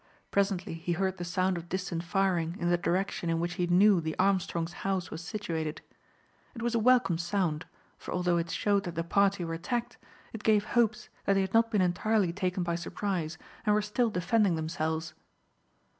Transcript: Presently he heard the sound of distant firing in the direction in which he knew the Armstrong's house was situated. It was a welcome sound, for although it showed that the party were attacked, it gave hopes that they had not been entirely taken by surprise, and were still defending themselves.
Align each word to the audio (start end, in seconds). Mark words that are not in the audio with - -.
Presently 0.31 0.73
he 0.73 0.93
heard 0.93 1.17
the 1.17 1.23
sound 1.23 1.57
of 1.57 1.69
distant 1.69 2.03
firing 2.03 2.55
in 2.59 2.71
the 2.71 2.75
direction 2.79 3.29
in 3.29 3.39
which 3.39 3.53
he 3.61 3.67
knew 3.67 4.01
the 4.01 4.17
Armstrong's 4.17 4.73
house 4.81 5.11
was 5.11 5.21
situated. 5.23 5.83
It 6.55 6.63
was 6.63 6.73
a 6.73 6.79
welcome 6.79 7.19
sound, 7.19 7.67
for 7.99 8.11
although 8.11 8.37
it 8.37 8.49
showed 8.49 8.85
that 8.85 8.95
the 8.95 9.03
party 9.03 9.45
were 9.45 9.53
attacked, 9.53 9.99
it 10.33 10.41
gave 10.41 10.63
hopes 10.65 11.09
that 11.25 11.33
they 11.35 11.41
had 11.41 11.53
not 11.53 11.69
been 11.69 11.81
entirely 11.81 12.33
taken 12.33 12.63
by 12.63 12.73
surprise, 12.77 13.37
and 13.63 13.75
were 13.75 13.81
still 13.83 14.09
defending 14.09 14.55
themselves. 14.55 15.13